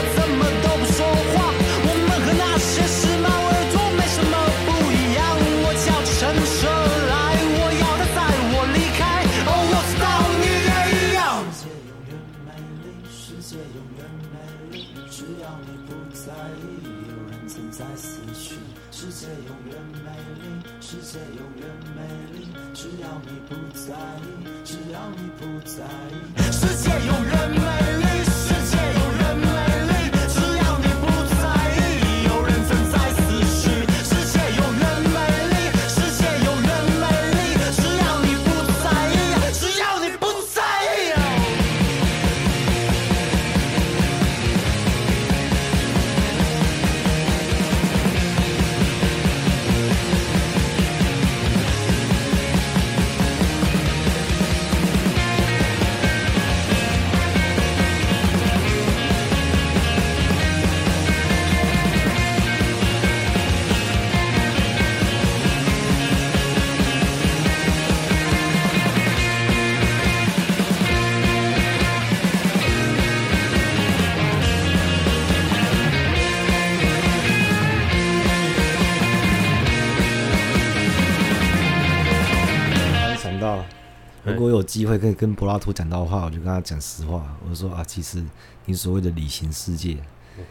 [84.68, 87.34] 机会可以跟柏拉图讲到话，我就跟他讲实话。
[87.48, 88.22] 我说啊，其实
[88.66, 89.96] 你所谓的理性世界，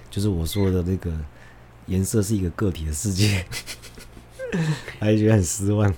[0.10, 1.13] 就是我说的那个
[1.86, 3.45] 颜色是一个个体的世界，
[4.99, 5.93] 他就觉得很失望。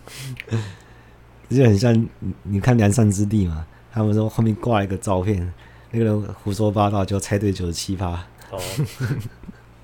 [1.50, 1.96] 就很像
[2.44, 5.52] 你看《良善之地》嘛，他们说后面挂一个照片，
[5.92, 8.12] 那个人胡说八道就猜对九十七趴。
[8.52, 8.62] 哦，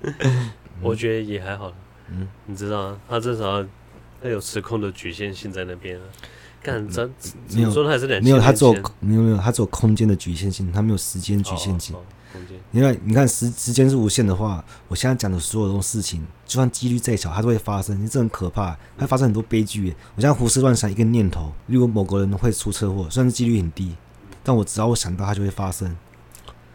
[0.82, 1.72] 我觉得也还好。
[2.10, 3.64] 嗯，你知道他至少
[4.22, 5.98] 他有时空的局限性在那边。
[6.66, 7.10] 看，真
[7.54, 11.94] 没有说他还是没有，他只有没有没有，他只有空间的局限性，他没有时间局限性。
[12.72, 17.98] 因为你看时时间是无限的话，我现在讲的所有这种事情，就算几率再小，它都会发生。
[18.02, 19.94] 你这很可怕，它发生很多悲剧。
[20.16, 23.94] 我现在胡思乱想一个念头，如果某个人会出车祸，虽然几率很低，
[24.42, 25.96] 但我只要我想到，它就会发生。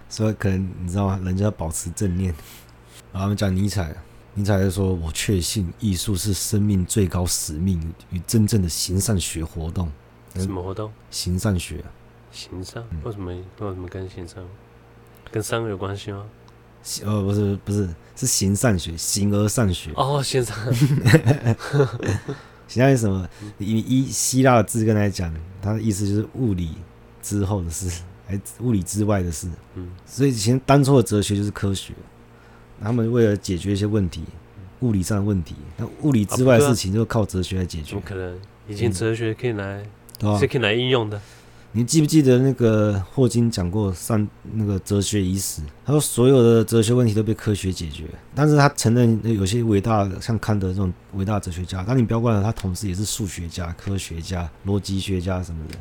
[0.10, 1.20] 所以可能你知道吗？
[1.24, 2.34] 人家要保持正念。
[3.12, 3.94] 然后我们讲尼采。
[4.34, 9.92] 尼采说：“我确信艺术是生命最高使命与真正的行善学活动。
[10.36, 10.90] 什么活动？
[11.10, 11.84] 行善学。
[12.32, 12.82] 行善？
[13.04, 13.32] 为什么？
[13.32, 14.42] 为什么跟行善？
[15.30, 16.24] 跟善有关系吗？
[17.04, 19.92] 呃，不是，不是，是行善学，行而善学。
[19.96, 20.56] 哦，行善。
[22.70, 23.28] 行善是什么？
[23.60, 26.76] 以以希腊的字根来讲，它的意思就是物理
[27.22, 29.50] 之后的事，还物理之外的事。
[29.76, 31.94] 嗯，所以以前当初的哲学就是科学。”
[32.84, 34.24] 他们为了解决一些问题，
[34.80, 37.92] 物理上的问题，那物理之外的事情就靠哲学来解决。
[37.92, 38.38] 怎么可能？
[38.68, 39.84] 以前哲学可以来，
[40.22, 41.20] 嗯、是可以来应用的。
[41.74, 45.62] 你记不记得那个霍金讲过上那个哲学已死？
[45.86, 55.76] 他说所有的哲学问题都被科学解决，但是他承认有些伟大的像康德这种伟大哲学家，但你不要忘了，他同时也是数学家、科学家、逻辑学家什么的，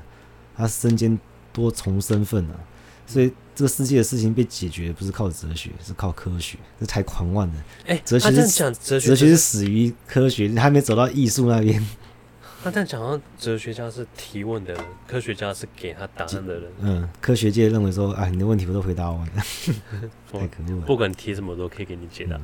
[0.57, 1.19] 他身兼
[1.53, 2.55] 多重身份啊。
[3.11, 7.55] 所以这个世界的事情被解决，不是靠哲学，是靠科学，这太狂妄了。
[7.87, 11.85] 哎、欸，哲学是讲哲学，哲学是死于科学，你还没走到艺术那边。
[12.63, 16.65] 那但讲到哲学家是提问的人，科学家是给他答案的人。
[16.81, 19.43] 嗯，科学界认为说，啊，你的问题我都回答完了，
[20.31, 20.87] 太可恶了。
[20.87, 22.39] 不管提什么，都可以给你解答。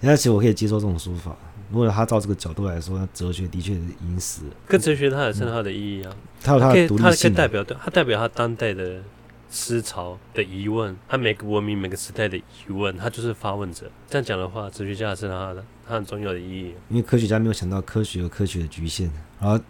[0.00, 1.36] 那、嗯、其实我可以接受这种说法。
[1.72, 4.50] 如果他照这个角度来说，那哲学的确已经死了。
[4.68, 7.34] 可哲学它也是它的意义啊，它、嗯、有它的独立性、啊。
[7.34, 9.00] 它代表它代表它当代的。
[9.48, 13.90] 思潮的疑问，他每个文明、每个时代的疑问，他就是发问者。
[14.08, 16.74] 这样讲的话，哲学家是他的，他很重要的意义。
[16.88, 19.10] 因为科学家没有想到科学和科学的局限。
[19.40, 19.62] 然后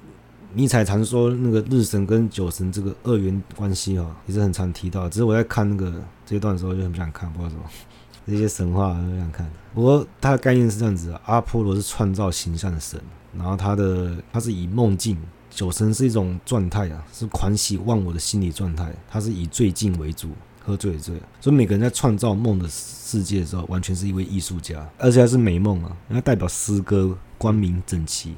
[0.55, 5.09] 尼采常说那个日神跟酒神这个二元关系哈，也是很常提到。
[5.09, 5.93] 只是我在看那个
[6.25, 7.63] 这一段的时候就很不想看，不知道什么
[8.27, 9.51] 这些神话很想看。
[9.75, 13.01] 不过他的概念是这样子的：阿波罗是创造形象的神，
[13.37, 15.19] 然后他的他是以梦境。
[15.57, 18.95] 酒神是一种状态啊，是狂喜忘我的心理状态。
[19.09, 20.29] 它是以醉境为主，
[20.63, 21.15] 喝醉的醉。
[21.41, 25.97] 所以每个人在创造梦的世界的时候，完全是一位艺术家，而且还是美梦啊。
[26.11, 28.35] 它代表诗歌、光明、整齐，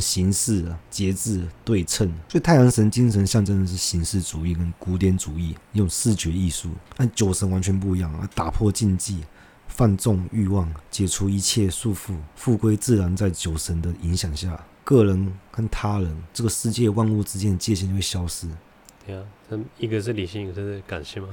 [0.00, 2.12] 形式啊、节制、对称。
[2.28, 6.70] 所以太阳神精神象征的是形式主义跟古典主义，一种视觉艺术。
[6.96, 9.20] 但酒神完全不一样啊，打破禁忌，
[9.68, 14.60] 放纵欲望，解除一切束缚，复归自然，在酒神的影响下。
[14.90, 18.48] 个人跟他人，这个世界万物之间的界限就会消失。
[19.06, 21.28] 对啊，他一个是理性，一个是感性嘛。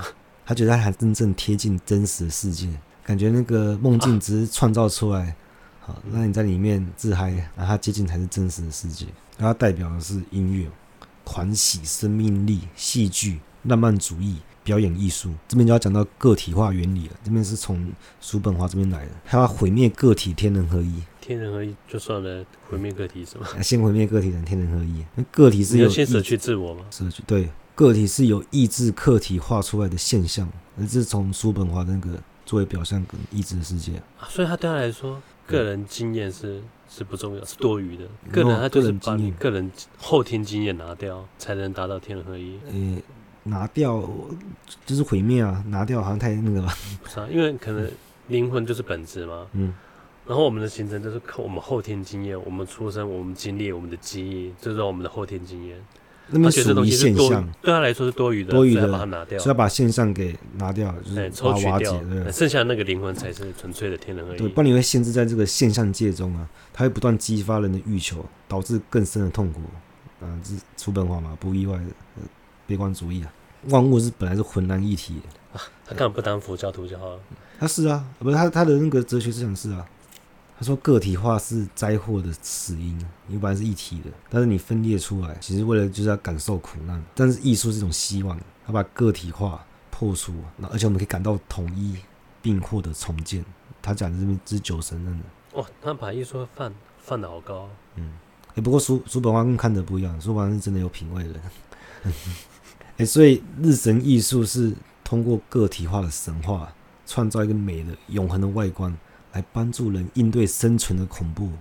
[0.46, 2.70] 他觉得他还真正贴近真实的世界，
[3.04, 5.36] 感觉那个梦境只是创造出来，
[5.82, 9.08] 啊、好那你在里面自嗨，然后他接近才是真实的世界。
[9.40, 10.70] 然后代表的是音乐、
[11.24, 14.38] 狂喜、生命力、戏剧、浪漫主义、
[14.68, 15.34] 表演艺术。
[15.48, 17.14] 这边就要讲到个体化原理了。
[17.24, 17.90] 这边是从
[18.20, 21.02] 叔本华这边来的，他要毁灭个体，天人合一。
[21.22, 23.48] 天人合一就算了，毁灭个体是吗？
[23.62, 25.06] 先毁灭个体，等天人合一。
[25.16, 26.82] 那个体是有先舍去自我吗？
[26.92, 34.02] 舍去对，个体是有意志客体化出来的现象，而是从叔本华那个作为表象跟意志的世界。
[34.28, 38.06] 所以他对他来说，个人经验是是不重要，是多余的。
[38.32, 42.58] 个人他就是把你个人后天经验拿掉，才能达到天人合一。
[42.72, 43.02] 呃，
[43.50, 44.02] 拿掉
[44.86, 46.74] 就是毁灭啊，拿掉好像太那个了？
[47.04, 47.90] 不是啊，因为可能
[48.28, 49.48] 灵魂就是本质嘛。
[49.54, 49.74] 嗯。
[50.28, 55.78] 然后我们的形成就是靠我们后天经验，我们出生，我们经历，我们的记忆，就是我们的后天经验。
[56.30, 64.38] 那么属于现象，对他来说是多余的，多余的，把它拿掉，所以要把现象给拿掉，就是抽取掉，对，剩下那个灵魂才是纯粹的天人合一。
[64.38, 69.62] 对，不然你会限制在这个现象界中啊，它会不断激发人的欲求，导致更深的痛苦。
[70.20, 71.86] 啊，这是叔本华嘛，不意外的，
[72.68, 73.34] 悲观主义啊，
[73.70, 75.22] 万物是本来是浑然一体
[75.54, 77.20] 啊，他干嘛不当佛教徒就好了？
[77.60, 79.86] 他是啊，不是他他的那个哲学思想是啊。
[80.60, 82.98] 他说：“个体化是灾祸的死因。
[83.28, 87.00] 你本来是一体的，但是你分裂出来，其实为了就是要感受苦难。
[87.14, 92.00] 但是艺术是一种希望，他把个体化破除，那而且我们可以感到统一，
[92.42, 93.46] 并获得重建。
[93.84, 95.26] 他讲的这边是酒神论的。
[95.60, 97.70] 哇，他把艺术放放的好高。
[97.94, 98.14] 嗯，
[98.48, 101.40] 哎、欸，不过叔叔本华跟看的不一样，叔本华是真的有品味的。
[102.98, 104.74] 哎、所以日神艺术是
[105.04, 106.74] 通过个体化的神话，
[107.06, 108.96] 创造一个美的永恒的外观。”
[109.34, 111.52] 来帮助人应对生存的恐怖，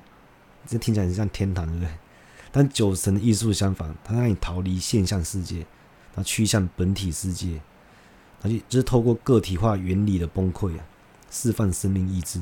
[0.67, 1.91] 这听起来很像天堂，对不对？
[2.51, 5.67] 但酒神的艺术相反，它让你逃离现象世界，
[6.15, 7.61] 它趋向本体世界，
[8.41, 10.87] 它就就是透过个体化原理的崩溃啊，
[11.31, 12.41] 释放生命意志，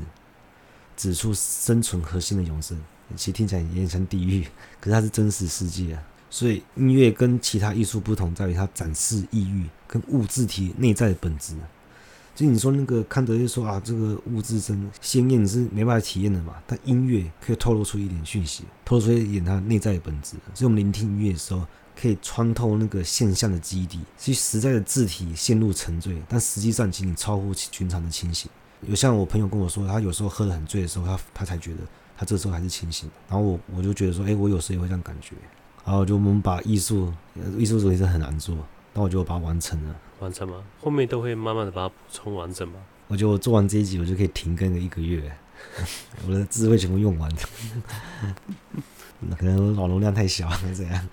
[0.95, 2.81] 指出生存核心的永生。
[3.17, 4.47] 其实听起来有点像地狱，
[4.79, 6.03] 可是它是真实世界啊。
[6.35, 11.55] 所以音乐跟其他艺术不同，在于它展示意欲跟物质体内在的本质。
[12.35, 20.31] 就你说那个康德就说啊，这个物质生鲜艳是没办法体验的嘛，但音乐可以透露出一点讯息，透露出一点它内在的本质。
[20.55, 21.65] 所以我们聆听音乐的时候，
[21.95, 28.51] 可以穿透那个现象的基底，去实在的字体陷入沉醉，但实际上仅仅超乎寻常的清醒。
[28.81, 31.79] 有像我朋友跟我说，他有时候喝得很醉的时候，他他才觉得
[32.19, 33.09] 他这时候还是清醒。
[33.29, 35.37] 然后我我就觉得说，哎，我有时候也会这样感觉。
[35.85, 37.13] 然后就我们把艺术，
[37.59, 38.57] 艺术主题是很难做，
[38.93, 39.95] 但我就把它完成了。
[40.21, 40.57] 完成吗？
[40.81, 42.75] 后面都会慢慢的把它补充完整吗？
[43.09, 45.31] 我觉得我做完这一集，我就可以停更个一个月，
[46.27, 47.31] 我的智慧全部用完。
[49.39, 51.09] 可能脑容量太小，还是怎样？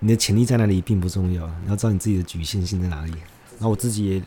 [0.00, 3.12] 你的潜力在哪里并不重要，你要知道你自己的局限性在哪里。
[3.58, 4.22] 然后我自己也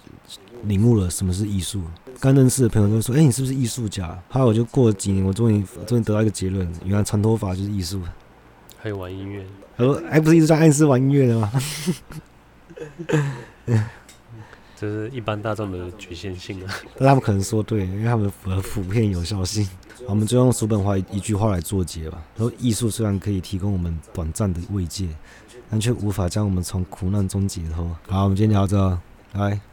[0.63, 1.81] 领悟了什么是艺术。
[2.19, 8.01] 刚认识的朋友都说：“哎、欸，你是不是艺术家？”后来我就过了几年，我终于终于得到一个结论：原来长头发就是艺术。
[8.81, 9.45] 还有玩音乐？
[9.77, 11.51] 他说：“还不是一直在暗示玩音乐的吗？”
[14.75, 19.69] 这是一般大众的局限性啊，但他们可能说对，因为他们符合普遍有效性。
[20.07, 25.07] 我们就用叔本华一句话来作结吧：说艺术虽然可以提供我们短暂的慰藉，
[25.69, 27.95] 但却无法将我们从苦难中解脱。
[28.07, 28.99] 好，我们今天聊到
[29.33, 29.70] 这，拜。